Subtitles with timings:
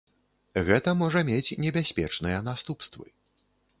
[0.69, 3.07] Гэта можа мець небяспечныя наступствы.